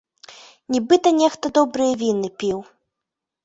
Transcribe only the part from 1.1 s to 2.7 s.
нехта добрыя віны піў.